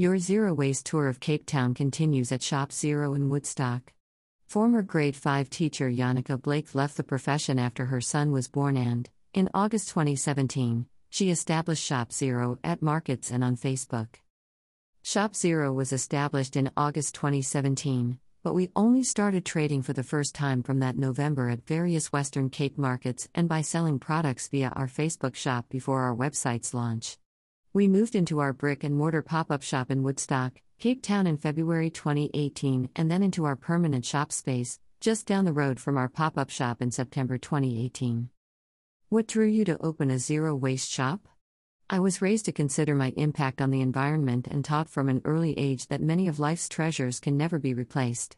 Your 0.00 0.16
zero 0.16 0.54
waste 0.54 0.86
tour 0.86 1.08
of 1.08 1.20
Cape 1.20 1.44
Town 1.44 1.74
continues 1.74 2.32
at 2.32 2.42
Shop 2.42 2.72
Zero 2.72 3.12
in 3.12 3.28
Woodstock. 3.28 3.92
Former 4.46 4.80
grade 4.80 5.14
5 5.14 5.50
teacher 5.50 5.90
Yannicka 5.90 6.40
Blake 6.40 6.74
left 6.74 6.96
the 6.96 7.02
profession 7.02 7.58
after 7.58 7.84
her 7.84 8.00
son 8.00 8.32
was 8.32 8.48
born 8.48 8.78
and, 8.78 9.10
in 9.34 9.50
August 9.52 9.90
2017, 9.90 10.86
she 11.10 11.28
established 11.28 11.84
Shop 11.84 12.14
Zero 12.14 12.58
at 12.64 12.80
markets 12.80 13.30
and 13.30 13.44
on 13.44 13.56
Facebook. 13.58 14.20
Shop 15.02 15.36
Zero 15.36 15.70
was 15.70 15.92
established 15.92 16.56
in 16.56 16.70
August 16.78 17.14
2017, 17.16 18.18
but 18.42 18.54
we 18.54 18.70
only 18.74 19.02
started 19.02 19.44
trading 19.44 19.82
for 19.82 19.92
the 19.92 20.02
first 20.02 20.34
time 20.34 20.62
from 20.62 20.78
that 20.78 20.96
November 20.96 21.50
at 21.50 21.66
various 21.66 22.10
Western 22.10 22.48
Cape 22.48 22.78
markets 22.78 23.28
and 23.34 23.50
by 23.50 23.60
selling 23.60 23.98
products 23.98 24.48
via 24.48 24.72
our 24.74 24.88
Facebook 24.88 25.34
shop 25.34 25.66
before 25.68 26.00
our 26.00 26.16
website's 26.16 26.72
launch. 26.72 27.18
We 27.72 27.86
moved 27.86 28.16
into 28.16 28.40
our 28.40 28.52
brick 28.52 28.82
and 28.82 28.96
mortar 28.96 29.22
pop 29.22 29.48
up 29.52 29.62
shop 29.62 29.92
in 29.92 30.02
Woodstock, 30.02 30.60
Cape 30.80 31.02
Town 31.02 31.28
in 31.28 31.36
February 31.36 31.88
2018, 31.88 32.90
and 32.96 33.08
then 33.08 33.22
into 33.22 33.44
our 33.44 33.54
permanent 33.54 34.04
shop 34.04 34.32
space, 34.32 34.80
just 34.98 35.24
down 35.24 35.44
the 35.44 35.52
road 35.52 35.78
from 35.78 35.96
our 35.96 36.08
pop 36.08 36.36
up 36.36 36.50
shop 36.50 36.82
in 36.82 36.90
September 36.90 37.38
2018. 37.38 38.28
What 39.08 39.28
drew 39.28 39.46
you 39.46 39.64
to 39.66 39.80
open 39.80 40.10
a 40.10 40.18
zero 40.18 40.56
waste 40.56 40.90
shop? 40.90 41.28
I 41.88 42.00
was 42.00 42.20
raised 42.20 42.46
to 42.46 42.52
consider 42.52 42.96
my 42.96 43.12
impact 43.16 43.62
on 43.62 43.70
the 43.70 43.82
environment 43.82 44.48
and 44.48 44.64
taught 44.64 44.88
from 44.88 45.08
an 45.08 45.22
early 45.24 45.56
age 45.56 45.86
that 45.86 46.02
many 46.02 46.26
of 46.26 46.40
life's 46.40 46.68
treasures 46.68 47.20
can 47.20 47.36
never 47.36 47.60
be 47.60 47.72
replaced. 47.72 48.36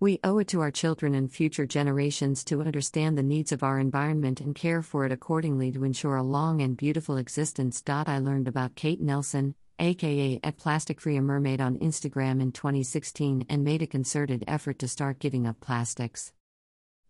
We 0.00 0.20
owe 0.22 0.38
it 0.38 0.46
to 0.48 0.60
our 0.60 0.70
children 0.70 1.16
and 1.16 1.28
future 1.28 1.66
generations 1.66 2.44
to 2.44 2.62
understand 2.62 3.18
the 3.18 3.24
needs 3.24 3.50
of 3.50 3.64
our 3.64 3.80
environment 3.80 4.40
and 4.40 4.54
care 4.54 4.80
for 4.80 5.04
it 5.04 5.10
accordingly 5.10 5.72
to 5.72 5.82
ensure 5.82 6.14
a 6.14 6.22
long 6.22 6.62
and 6.62 6.76
beautiful 6.76 7.16
existence. 7.16 7.82
I 7.84 8.20
learned 8.20 8.46
about 8.46 8.76
Kate 8.76 9.00
Nelson, 9.00 9.56
aka 9.80 10.38
at 10.44 10.56
Plastic 10.56 11.00
Free 11.00 11.16
a 11.16 11.20
Mermaid 11.20 11.60
on 11.60 11.78
Instagram 11.78 12.40
in 12.40 12.52
2016 12.52 13.46
and 13.48 13.64
made 13.64 13.82
a 13.82 13.88
concerted 13.88 14.44
effort 14.46 14.78
to 14.78 14.86
start 14.86 15.18
giving 15.18 15.48
up 15.48 15.58
plastics. 15.58 16.32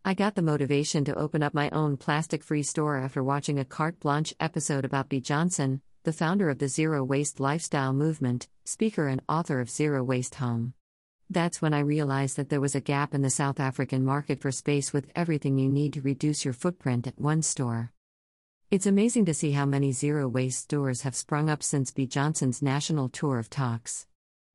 I 0.02 0.14
got 0.14 0.34
the 0.34 0.40
motivation 0.40 1.04
to 1.04 1.14
open 1.14 1.42
up 1.42 1.52
my 1.52 1.68
own 1.68 1.98
plastic 1.98 2.42
free 2.42 2.62
store 2.62 2.96
after 2.96 3.22
watching 3.22 3.58
a 3.58 3.66
carte 3.66 4.00
blanche 4.00 4.32
episode 4.40 4.86
about 4.86 5.10
Bea 5.10 5.20
Johnson, 5.20 5.82
the 6.04 6.12
founder 6.14 6.48
of 6.48 6.58
the 6.58 6.68
Zero 6.68 7.04
Waste 7.04 7.38
Lifestyle 7.38 7.92
Movement, 7.92 8.48
speaker 8.64 9.08
and 9.08 9.20
author 9.28 9.60
of 9.60 9.68
Zero 9.68 10.02
Waste 10.02 10.36
Home. 10.36 10.72
That's 11.30 11.60
when 11.60 11.74
I 11.74 11.80
realized 11.80 12.38
that 12.38 12.48
there 12.48 12.60
was 12.60 12.74
a 12.74 12.80
gap 12.80 13.12
in 13.12 13.20
the 13.20 13.28
South 13.28 13.60
African 13.60 14.02
market 14.02 14.40
for 14.40 14.50
space 14.50 14.94
with 14.94 15.10
everything 15.14 15.58
you 15.58 15.68
need 15.68 15.92
to 15.92 16.00
reduce 16.00 16.42
your 16.42 16.54
footprint 16.54 17.06
at 17.06 17.20
one 17.20 17.42
store. 17.42 17.92
It's 18.70 18.86
amazing 18.86 19.26
to 19.26 19.34
see 19.34 19.52
how 19.52 19.66
many 19.66 19.92
zero 19.92 20.26
waste 20.26 20.60
stores 20.60 21.02
have 21.02 21.14
sprung 21.14 21.50
up 21.50 21.62
since 21.62 21.90
Bea 21.90 22.06
Johnson's 22.06 22.62
national 22.62 23.10
tour 23.10 23.38
of 23.38 23.50
talks. 23.50 24.06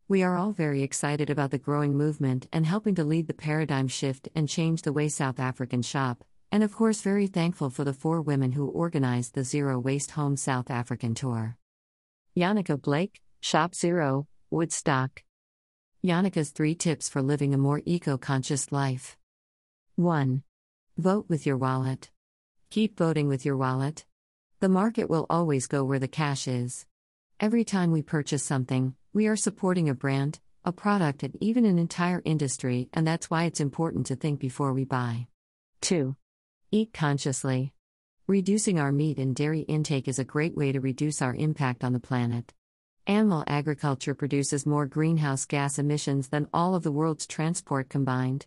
We 0.07 0.23
are 0.23 0.35
all 0.35 0.51
very 0.51 0.81
excited 0.81 1.29
about 1.29 1.51
the 1.51 1.59
growing 1.59 1.95
movement 1.95 2.47
and 2.51 2.66
helping 2.66 2.95
to 2.95 3.03
lead 3.03 3.27
the 3.27 3.35
paradigm 3.35 3.88
shift 3.88 4.27
and 4.33 4.49
change 4.49 4.81
the 4.81 4.94
way 4.94 5.09
South 5.09 5.39
Africans 5.39 5.88
shop, 5.88 6.23
and 6.51 6.63
of 6.63 6.75
course, 6.75 7.01
very 7.01 7.27
thankful 7.27 7.69
for 7.69 7.83
the 7.83 7.94
four 7.94 8.19
women 8.19 8.53
who 8.53 8.67
organized 8.67 9.35
the 9.35 9.44
Zero 9.44 9.79
Waste 9.79 10.11
Home 10.11 10.35
South 10.35 10.71
African 10.71 11.13
tour. 11.13 11.55
Yannicka 12.35 12.81
Blake, 12.81 13.21
Shop 13.41 13.75
Zero, 13.75 14.27
Woodstock. 14.49 15.23
Yannicka's 16.05 16.49
three 16.49 16.75
tips 16.75 17.07
for 17.07 17.21
living 17.21 17.53
a 17.53 17.57
more 17.57 17.81
eco 17.85 18.17
conscious 18.17 18.73
life. 18.73 19.17
1. 19.95 20.43
Vote 20.97 21.25
with 21.29 21.45
your 21.45 21.55
wallet. 21.55 22.11
Keep 22.71 22.97
voting 22.97 23.29
with 23.29 23.45
your 23.45 23.55
wallet. 23.55 24.03
The 24.59 24.67
market 24.67 25.09
will 25.09 25.25
always 25.29 25.65
go 25.65 25.85
where 25.85 25.99
the 25.99 26.09
cash 26.09 26.45
is. 26.45 26.85
Every 27.39 27.63
time 27.63 27.91
we 27.91 28.01
purchase 28.01 28.43
something, 28.43 28.95
we 29.13 29.27
are 29.27 29.37
supporting 29.37 29.87
a 29.87 29.93
brand, 29.93 30.41
a 30.65 30.73
product, 30.73 31.23
and 31.23 31.37
even 31.41 31.63
an 31.63 31.79
entire 31.79 32.21
industry, 32.25 32.89
and 32.91 33.07
that's 33.07 33.29
why 33.29 33.45
it's 33.45 33.61
important 33.61 34.07
to 34.07 34.17
think 34.17 34.41
before 34.41 34.73
we 34.73 34.83
buy. 34.83 35.27
2. 35.83 36.17
Eat 36.71 36.91
consciously. 36.93 37.72
Reducing 38.28 38.78
our 38.78 38.91
meat 38.91 39.19
and 39.19 39.33
dairy 39.33 39.61
intake 39.61 40.09
is 40.09 40.19
a 40.19 40.25
great 40.25 40.57
way 40.57 40.73
to 40.73 40.81
reduce 40.81 41.22
our 41.22 41.33
impact 41.33 41.81
on 41.81 41.94
the 41.94 41.99
planet. 42.01 42.53
Animal 43.08 43.44
agriculture 43.47 44.16
produces 44.16 44.66
more 44.66 44.86
greenhouse 44.86 45.44
gas 45.44 45.78
emissions 45.78 46.30
than 46.30 46.47
all 46.53 46.74
of 46.74 46.84
the 46.84 46.91
world's 46.91 47.28
transport 47.28 47.90
combined. 47.90 48.46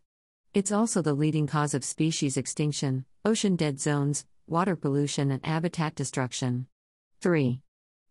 It's 0.54 0.72
also 0.72 1.02
the 1.02 1.12
leading 1.12 1.46
cause 1.46 1.74
of 1.74 1.84
species 1.84 2.38
extinction, 2.38 3.04
ocean 3.22 3.56
dead 3.56 3.78
zones, 3.78 4.24
water 4.46 4.74
pollution, 4.74 5.30
and 5.30 5.44
habitat 5.44 5.94
destruction. 5.94 6.68
3. 7.20 7.60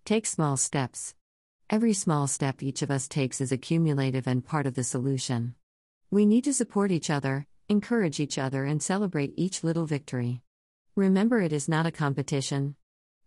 Take 0.06 0.28
small 0.28 0.56
steps. 0.56 1.16
Every 1.68 1.94
small 1.94 2.28
step 2.28 2.62
each 2.62 2.84
of 2.84 2.92
us 2.92 3.08
takes 3.08 3.42
is 3.42 3.52
accumulative 3.52 4.28
and 4.28 4.46
part 4.46 4.68
of 4.68 4.76
the 4.76 4.84
solution. 4.84 5.56
We 6.12 6.28
need 6.28 6.44
to 6.44 6.54
support 6.54 6.92
each 6.92 7.10
other, 7.10 7.48
encourage 7.70 8.20
each 8.20 8.38
other, 8.38 8.66
and 8.66 8.84
celebrate 8.84 9.34
each 9.36 9.64
little 9.64 9.88
victory. 9.88 10.44
Remember, 10.96 11.42
it 11.42 11.52
is 11.52 11.68
not 11.68 11.88
a 11.88 11.92
competition. 11.92 12.76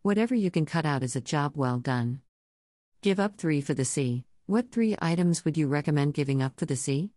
Whatever 0.03 0.37
you 0.37 0.53
can 0.53 0.67
cut 0.67 0.87
out 0.87 1.03
is 1.03 1.17
a 1.17 1.21
job 1.21 1.57
well 1.57 1.81
done. 1.81 2.21
Give 3.09 3.21
up 3.21 3.39
3 3.39 3.63
for 3.63 3.73
the 3.73 3.87
sea. 3.87 4.25
What 4.45 4.71
three 4.71 4.95
items 5.01 5.43
would 5.43 5.57
you 5.57 5.67
recommend 5.67 6.13
giving 6.13 6.43
up 6.43 6.61
for 6.61 6.67
the 6.67 6.77
sea? 6.77 7.13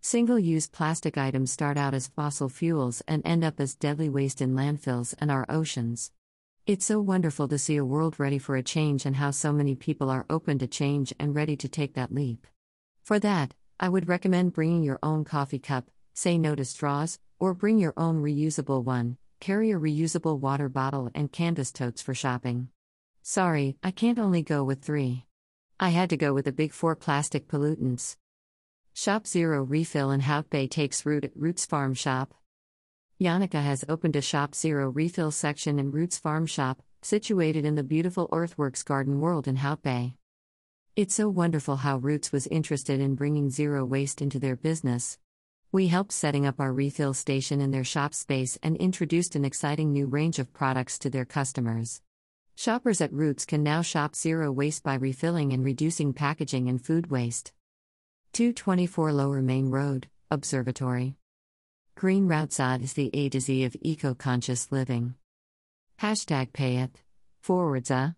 Single 0.00 0.38
use 0.38 0.68
plastic 0.68 1.18
items 1.18 1.50
start 1.50 1.76
out 1.76 1.92
as 1.92 2.06
fossil 2.06 2.48
fuels 2.48 3.02
and 3.08 3.26
end 3.26 3.42
up 3.42 3.58
as 3.58 3.74
deadly 3.74 4.08
waste 4.08 4.40
in 4.40 4.54
landfills 4.54 5.16
and 5.18 5.28
our 5.28 5.44
oceans. 5.48 6.12
It's 6.66 6.86
so 6.86 7.00
wonderful 7.00 7.48
to 7.48 7.58
see 7.58 7.74
a 7.76 7.84
world 7.84 8.20
ready 8.20 8.38
for 8.38 8.54
a 8.54 8.62
change 8.62 9.04
and 9.04 9.16
how 9.16 9.32
so 9.32 9.52
many 9.52 9.74
people 9.74 10.08
are 10.08 10.24
open 10.30 10.56
to 10.60 10.68
change 10.68 11.12
and 11.18 11.34
ready 11.34 11.56
to 11.56 11.68
take 11.68 11.94
that 11.94 12.14
leap. 12.14 12.46
For 13.02 13.18
that, 13.18 13.54
I 13.80 13.88
would 13.88 14.06
recommend 14.06 14.52
bringing 14.52 14.84
your 14.84 15.00
own 15.02 15.24
coffee 15.24 15.58
cup, 15.58 15.90
say 16.14 16.38
no 16.38 16.54
to 16.54 16.64
straws, 16.64 17.18
or 17.40 17.54
bring 17.54 17.80
your 17.80 17.94
own 17.96 18.22
reusable 18.22 18.84
one, 18.84 19.16
carry 19.40 19.72
a 19.72 19.80
reusable 19.80 20.38
water 20.38 20.68
bottle 20.68 21.10
and 21.12 21.32
canvas 21.32 21.72
totes 21.72 22.00
for 22.00 22.14
shopping. 22.14 22.68
Sorry, 23.30 23.76
I 23.82 23.90
can't 23.90 24.18
only 24.18 24.42
go 24.42 24.64
with 24.64 24.80
three. 24.80 25.26
I 25.78 25.90
had 25.90 26.08
to 26.08 26.16
go 26.16 26.32
with 26.32 26.46
the 26.46 26.50
big 26.50 26.72
four 26.72 26.96
plastic 26.96 27.46
pollutants. 27.46 28.16
Shop 28.94 29.26
Zero 29.26 29.62
Refill 29.62 30.10
in 30.10 30.20
Hout 30.20 30.48
Bay 30.48 30.66
takes 30.66 31.04
root 31.04 31.26
at 31.26 31.36
Roots 31.36 31.66
Farm 31.66 31.92
Shop. 31.92 32.32
Yannicka 33.20 33.62
has 33.62 33.84
opened 33.86 34.16
a 34.16 34.22
Shop 34.22 34.54
Zero 34.54 34.88
Refill 34.88 35.30
section 35.30 35.78
in 35.78 35.90
Roots 35.90 36.16
Farm 36.16 36.46
Shop, 36.46 36.82
situated 37.02 37.66
in 37.66 37.74
the 37.74 37.82
beautiful 37.82 38.30
Earthworks 38.32 38.82
Garden 38.82 39.20
World 39.20 39.46
in 39.46 39.56
Hout 39.56 39.82
Bay. 39.82 40.14
It's 40.96 41.14
so 41.14 41.28
wonderful 41.28 41.76
how 41.76 41.98
Roots 41.98 42.32
was 42.32 42.46
interested 42.46 42.98
in 42.98 43.14
bringing 43.14 43.50
zero 43.50 43.84
waste 43.84 44.22
into 44.22 44.38
their 44.38 44.56
business. 44.56 45.18
We 45.70 45.88
helped 45.88 46.12
setting 46.12 46.46
up 46.46 46.58
our 46.58 46.72
refill 46.72 47.12
station 47.12 47.60
in 47.60 47.72
their 47.72 47.84
shop 47.84 48.14
space 48.14 48.58
and 48.62 48.74
introduced 48.78 49.36
an 49.36 49.44
exciting 49.44 49.92
new 49.92 50.06
range 50.06 50.38
of 50.38 50.54
products 50.54 50.98
to 51.00 51.10
their 51.10 51.26
customers. 51.26 52.00
Shoppers 52.58 53.00
at 53.00 53.12
Roots 53.12 53.46
can 53.46 53.62
now 53.62 53.82
shop 53.82 54.16
zero 54.16 54.50
waste 54.50 54.82
by 54.82 54.94
refilling 54.94 55.52
and 55.52 55.64
reducing 55.64 56.12
packaging 56.12 56.68
and 56.68 56.84
food 56.84 57.08
waste. 57.08 57.52
224 58.32 59.12
Lower 59.12 59.40
Main 59.40 59.70
Road, 59.70 60.08
Observatory. 60.28 61.14
Green 61.94 62.26
Routside 62.26 62.82
is 62.82 62.94
the 62.94 63.10
A 63.14 63.28
to 63.28 63.38
Z 63.38 63.62
of 63.62 63.76
eco 63.80 64.12
conscious 64.12 64.72
living. 64.72 65.14
Hashtag 66.02 66.52
pay 66.52 66.78
it. 66.78 67.00
Forwards, 67.42 67.92
uh. 67.92 68.14